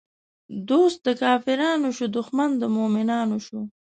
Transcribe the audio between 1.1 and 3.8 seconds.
کافرانو شو، دښمن د مومنانو شو